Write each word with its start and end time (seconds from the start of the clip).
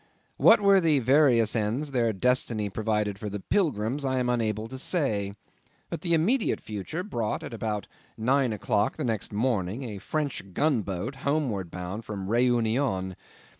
What 0.37 0.59
were 0.61 0.81
the 0.81 0.97
various 0.97 1.55
ends 1.55 1.91
their 1.91 2.11
destiny 2.11 2.71
provided 2.71 3.19
for 3.19 3.29
the 3.29 3.39
pilgrims 3.39 4.03
I 4.03 4.17
am 4.17 4.29
unable 4.29 4.67
to 4.67 4.79
say; 4.79 5.33
but 5.91 6.01
the 6.01 6.15
immediate 6.15 6.59
future 6.59 7.03
brought, 7.03 7.43
at 7.43 7.53
about 7.53 7.85
nine 8.17 8.51
o'clock 8.51 8.97
next 8.97 9.31
morning, 9.31 9.83
a 9.83 9.99
French 9.99 10.55
gunboat 10.55 11.17
homeward 11.17 11.69
bound 11.69 12.03
from 12.03 12.27
Reunion. 12.27 13.15